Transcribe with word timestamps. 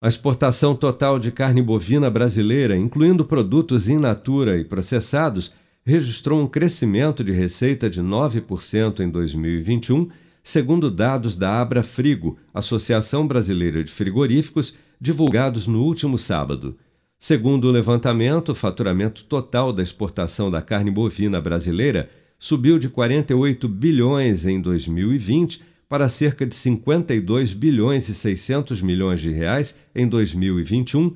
A 0.00 0.06
exportação 0.06 0.76
total 0.76 1.18
de 1.18 1.32
carne 1.32 1.60
bovina 1.60 2.08
brasileira, 2.08 2.76
incluindo 2.76 3.24
produtos 3.24 3.88
in 3.88 3.98
natura 3.98 4.56
e 4.56 4.64
processados, 4.64 5.52
registrou 5.84 6.40
um 6.40 6.46
crescimento 6.46 7.24
de 7.24 7.32
receita 7.32 7.90
de 7.90 8.00
9% 8.00 9.00
em 9.00 9.10
2021, 9.10 10.08
segundo 10.40 10.88
dados 10.88 11.34
da 11.34 11.60
Abra 11.60 11.82
Frigo, 11.82 12.38
Associação 12.54 13.26
Brasileira 13.26 13.82
de 13.82 13.90
Frigoríficos, 13.90 14.76
divulgados 15.00 15.66
no 15.66 15.82
último 15.82 16.16
sábado. 16.16 16.76
Segundo 17.18 17.64
o 17.64 17.72
levantamento, 17.72 18.50
o 18.50 18.54
faturamento 18.54 19.24
total 19.24 19.72
da 19.72 19.82
exportação 19.82 20.48
da 20.48 20.62
carne 20.62 20.92
bovina 20.92 21.40
brasileira 21.40 22.08
subiu 22.38 22.78
de 22.78 22.88
48 22.88 23.68
bilhões 23.68 24.46
em 24.46 24.60
2020 24.60 25.60
para 25.88 26.08
cerca 26.08 26.44
de 26.44 26.54
52 26.54 27.54
bilhões 27.54 28.08
e 28.08 28.14
600 28.14 28.82
milhões 28.82 29.20
de 29.20 29.30
reais 29.30 29.76
em 29.94 30.06
2021, 30.06 31.14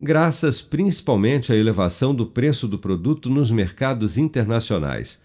graças 0.00 0.60
principalmente 0.60 1.52
à 1.52 1.56
elevação 1.56 2.14
do 2.14 2.26
preço 2.26 2.68
do 2.68 2.78
produto 2.78 3.30
nos 3.30 3.50
mercados 3.50 4.18
internacionais. 4.18 5.22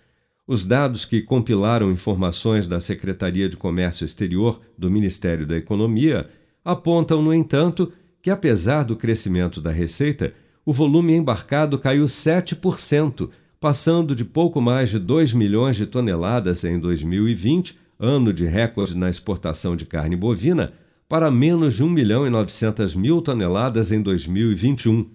Os 0.48 0.66
dados 0.66 1.04
que 1.04 1.22
compilaram 1.22 1.92
informações 1.92 2.68
da 2.68 2.80
Secretaria 2.80 3.50
de 3.50 3.58
Comércio 3.58 4.06
Exterior 4.06 4.62
do 4.78 4.90
Ministério 4.90 5.46
da 5.46 5.58
Economia 5.58 6.30
apontam, 6.64 7.22
no 7.22 7.34
entanto, 7.34 7.92
que 8.22 8.30
apesar 8.30 8.84
do 8.84 8.96
crescimento 8.96 9.60
da 9.60 9.72
receita, 9.72 10.34
o 10.66 10.72
volume 10.72 11.14
embarcado 11.14 11.78
caiu 11.78 12.06
7%, 12.06 13.30
passando 13.60 14.16
de 14.16 14.24
pouco 14.24 14.62
mais 14.62 14.90
de 14.90 15.00
2 15.00 15.34
milhões 15.34 15.76
de 15.76 15.86
toneladas 15.86 16.64
em 16.64 16.80
2020 16.80 17.85
ano 18.00 18.34
de 18.34 18.46
recorde 18.46 18.98
na 18.98 19.10
exportação 19.10 19.76
de 19.76 19.86
carne 19.86 20.16
bovina, 20.16 20.74
para 21.08 21.30
menos 21.30 21.76
de 21.76 21.84
1 21.84 21.90
milhão 21.90 22.26
e 22.26 22.30
900 22.30 22.96
mil 22.96 23.22
toneladas 23.22 23.92
em 23.92 24.02
2021. 24.02 25.10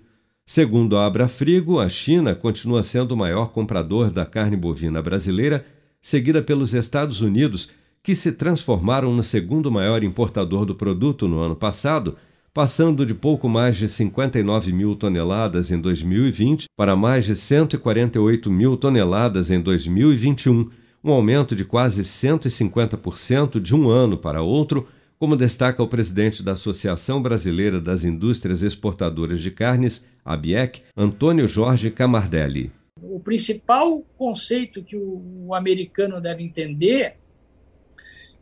Segundo 0.47 0.97
a 0.97 1.07
Abrafrigo, 1.07 1.79
a 1.79 1.89
China 1.89 2.35
continua 2.35 2.83
sendo 2.83 3.13
o 3.13 3.17
maior 3.17 3.53
comprador 3.53 4.11
da 4.11 4.27
carne 4.27 4.57
bovina 4.57 5.01
brasileira, 5.01 5.65
seguida 6.01 6.43
pelos 6.43 6.75
Estados 6.75 7.21
Unidos, 7.21 7.69
que 8.03 8.15
se 8.15 8.33
transformaram 8.33 9.15
no 9.15 9.23
segundo 9.23 9.71
maior 9.71 10.03
importador 10.03 10.65
do 10.65 10.75
produto 10.75 11.29
no 11.29 11.41
ano 11.41 11.55
passado, 11.55 12.17
passando 12.53 13.07
de 13.07 13.15
pouco 13.15 13.49
mais 13.49 13.77
de 13.77 13.87
59 13.87 14.73
mil 14.73 14.97
toneladas 14.97 15.71
em 15.71 15.81
2020 15.81 16.67
para 16.77 16.97
mais 16.97 17.25
de 17.25 17.37
148 17.37 18.51
mil 18.51 18.77
toneladas 18.77 19.51
em 19.51 19.61
2021 19.61 20.71
um 21.03 21.13
aumento 21.13 21.57
de 21.57 21.65
quase 21.65 22.03
150% 22.03 23.61
de 23.61 23.75
um 23.75 23.89
ano 23.89 24.19
para 24.19 24.43
outro, 24.43 24.87
como 25.19 25.37
destaca 25.37 25.83
o 25.83 25.89
presidente 25.89 26.43
da 26.43 26.53
Associação 26.53 27.21
Brasileira 27.23 27.81
das 27.81 28.05
Indústrias 28.05 28.63
Exportadoras 28.63 29.41
de 29.41 29.51
Carnes, 29.51 30.05
ABIEC, 30.25 30.83
Antônio 30.97 31.47
Jorge 31.47 31.91
Camardelli. 31.91 32.73
O 33.03 33.19
principal 33.21 34.05
conceito 34.17 34.83
que 34.83 34.97
o 34.97 35.55
americano 35.55 36.21
deve 36.21 36.43
entender 36.43 37.17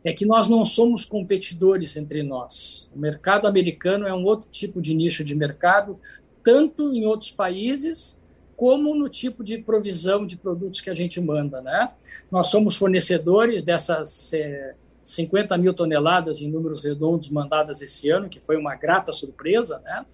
é 0.03 0.13
que 0.13 0.25
nós 0.25 0.47
não 0.47 0.63
somos 0.63 1.05
competidores 1.05 1.97
entre 1.97 2.23
nós. 2.23 2.89
O 2.95 2.99
mercado 2.99 3.47
americano 3.47 4.07
é 4.07 4.13
um 4.13 4.23
outro 4.23 4.49
tipo 4.49 4.81
de 4.81 4.93
nicho 4.93 5.23
de 5.23 5.35
mercado, 5.35 5.99
tanto 6.43 6.93
em 6.93 7.05
outros 7.05 7.31
países 7.31 8.18
como 8.59 8.93
no 8.93 9.07
tipo 9.07 9.41
de 9.41 9.57
provisão 9.59 10.25
de 10.25 10.35
produtos 10.35 10.81
que 10.81 10.89
a 10.89 10.93
gente 10.93 11.21
manda. 11.21 11.61
Né? 11.61 11.91
Nós 12.29 12.47
somos 12.47 12.75
fornecedores 12.75 13.63
dessas 13.63 14.33
é, 14.33 14.75
50 15.01 15.57
mil 15.57 15.73
toneladas 15.73 16.41
em 16.41 16.51
números 16.51 16.83
redondos 16.83 17.29
mandadas 17.29 17.81
esse 17.81 18.09
ano, 18.09 18.27
que 18.27 18.41
foi 18.41 18.57
uma 18.57 18.75
grata 18.75 19.13
surpresa, 19.13 19.79
né? 19.79 20.05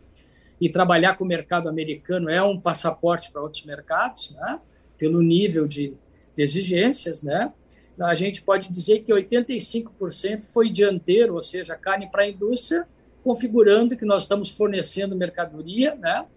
E 0.62 0.70
trabalhar 0.70 1.18
com 1.18 1.24
o 1.24 1.28
mercado 1.28 1.68
americano 1.68 2.30
é 2.30 2.40
um 2.44 2.60
passaporte 2.60 3.32
para 3.32 3.42
outros 3.42 3.66
mercados, 3.66 4.36
né? 4.36 4.60
Pelo 4.96 5.24
nível 5.24 5.68
de, 5.68 5.96
de 6.38 6.44
exigências, 6.44 7.24
né? 7.24 7.52
A 8.00 8.14
gente 8.14 8.44
pode 8.44 8.70
dizer 8.70 9.00
que 9.00 9.12
85% 9.12 10.44
foi 10.44 10.70
dianteiro, 10.70 11.34
ou 11.34 11.42
seja, 11.42 11.76
carne 11.76 12.12
para 12.12 12.22
a 12.22 12.30
indústria, 12.30 12.88
configurando 13.24 13.98
que 13.98 14.06
nós 14.06 14.22
estamos 14.22 14.52
fornecendo 14.52 15.16
mercadoria, 15.16 15.96
né? 15.96 16.28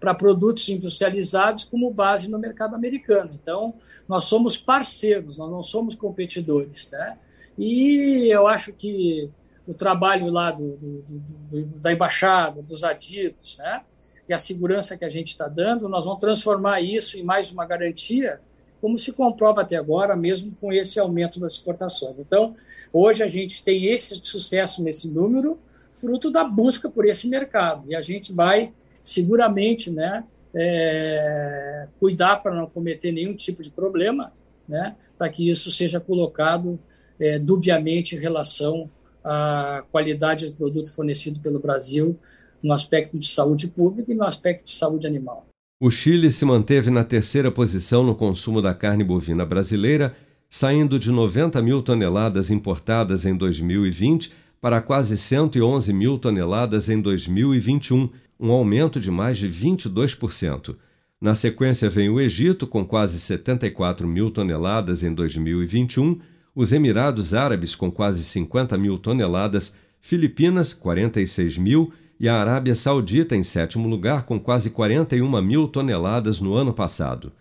Para 0.00 0.14
produtos 0.14 0.68
industrializados 0.68 1.64
como 1.64 1.90
base 1.90 2.30
no 2.30 2.38
mercado 2.38 2.74
americano. 2.74 3.30
Então, 3.40 3.74
nós 4.08 4.24
somos 4.24 4.56
parceiros, 4.56 5.36
nós 5.36 5.50
não 5.50 5.62
somos 5.62 5.94
competidores. 5.94 6.90
Né? 6.90 7.18
E 7.58 8.28
eu 8.32 8.46
acho 8.46 8.72
que 8.72 9.28
o 9.66 9.74
trabalho 9.74 10.28
lá 10.28 10.50
do, 10.50 10.76
do, 10.76 11.04
do, 11.50 11.66
da 11.78 11.92
embaixada, 11.92 12.62
dos 12.62 12.84
adidos, 12.84 13.58
né? 13.58 13.82
e 14.28 14.32
a 14.32 14.38
segurança 14.38 14.96
que 14.96 15.04
a 15.04 15.10
gente 15.10 15.28
está 15.28 15.48
dando, 15.48 15.88
nós 15.88 16.04
vamos 16.04 16.20
transformar 16.20 16.80
isso 16.80 17.18
em 17.18 17.22
mais 17.22 17.50
uma 17.50 17.66
garantia, 17.66 18.40
como 18.80 18.98
se 18.98 19.12
comprova 19.12 19.62
até 19.62 19.76
agora, 19.76 20.14
mesmo 20.14 20.54
com 20.60 20.72
esse 20.72 21.00
aumento 21.00 21.40
das 21.40 21.52
exportações. 21.52 22.16
Então, 22.18 22.54
hoje 22.92 23.22
a 23.22 23.28
gente 23.28 23.62
tem 23.62 23.86
esse 23.86 24.14
sucesso 24.22 24.82
nesse 24.82 25.10
número, 25.10 25.58
fruto 25.92 26.30
da 26.30 26.44
busca 26.44 26.88
por 26.88 27.06
esse 27.06 27.28
mercado, 27.28 27.90
e 27.90 27.96
a 27.96 28.00
gente 28.00 28.32
vai 28.32 28.72
seguramente, 29.08 29.90
né, 29.90 30.24
é, 30.54 31.88
cuidar 31.98 32.36
para 32.36 32.54
não 32.54 32.66
cometer 32.66 33.12
nenhum 33.12 33.34
tipo 33.34 33.62
de 33.62 33.70
problema, 33.70 34.32
né, 34.68 34.96
para 35.16 35.28
que 35.28 35.48
isso 35.48 35.70
seja 35.70 36.00
colocado 36.00 36.78
é, 37.18 37.38
dubiamente 37.38 38.14
em 38.14 38.18
relação 38.18 38.90
à 39.24 39.82
qualidade 39.90 40.46
do 40.46 40.52
produto 40.52 40.92
fornecido 40.92 41.40
pelo 41.40 41.58
Brasil 41.58 42.18
no 42.62 42.72
aspecto 42.72 43.18
de 43.18 43.26
saúde 43.26 43.68
pública 43.68 44.12
e 44.12 44.14
no 44.14 44.24
aspecto 44.24 44.64
de 44.64 44.70
saúde 44.70 45.06
animal. 45.06 45.46
O 45.80 45.90
Chile 45.90 46.30
se 46.30 46.44
manteve 46.44 46.90
na 46.90 47.04
terceira 47.04 47.52
posição 47.52 48.02
no 48.02 48.14
consumo 48.14 48.60
da 48.60 48.74
carne 48.74 49.04
bovina 49.04 49.46
brasileira, 49.46 50.16
saindo 50.48 50.98
de 50.98 51.12
90 51.12 51.60
mil 51.62 51.82
toneladas 51.82 52.50
importadas 52.50 53.24
em 53.24 53.36
2020 53.36 54.32
para 54.60 54.80
quase 54.80 55.16
111 55.16 55.92
mil 55.92 56.18
toneladas 56.18 56.88
em 56.88 57.00
2021, 57.00 58.10
um 58.38 58.52
aumento 58.52 59.00
de 59.00 59.10
mais 59.10 59.38
de 59.38 59.48
22%. 59.48 60.76
Na 61.20 61.34
sequência 61.34 61.90
vem 61.90 62.08
o 62.08 62.20
Egito, 62.20 62.66
com 62.66 62.84
quase 62.84 63.18
74 63.18 64.06
mil 64.06 64.30
toneladas 64.30 65.02
em 65.02 65.12
2021, 65.12 66.20
os 66.54 66.72
Emirados 66.72 67.34
Árabes, 67.34 67.74
com 67.74 67.90
quase 67.90 68.22
50 68.22 68.78
mil 68.78 68.98
toneladas, 68.98 69.74
Filipinas, 70.00 70.72
46 70.72 71.58
mil, 71.58 71.92
e 72.20 72.28
a 72.28 72.34
Arábia 72.34 72.74
Saudita, 72.74 73.36
em 73.36 73.42
sétimo 73.42 73.88
lugar, 73.88 74.24
com 74.24 74.38
quase 74.38 74.70
41 74.70 75.42
mil 75.42 75.68
toneladas 75.68 76.40
no 76.40 76.54
ano 76.54 76.72
passado. 76.72 77.32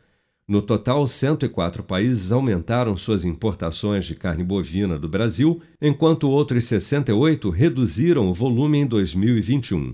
No 0.47 0.61
total, 0.61 1.05
104 1.05 1.83
países 1.83 2.31
aumentaram 2.31 2.95
suas 2.95 3.25
importações 3.25 4.05
de 4.05 4.15
carne 4.15 4.43
bovina 4.43 4.97
do 4.97 5.09
Brasil, 5.09 5.61
enquanto 5.81 6.29
outros 6.29 6.63
68 6.63 7.49
reduziram 7.49 8.29
o 8.29 8.33
volume 8.33 8.79
em 8.79 8.85
2021. 8.85 9.93